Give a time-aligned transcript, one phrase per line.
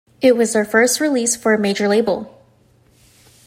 [0.19, 2.41] It was their first release for a major label.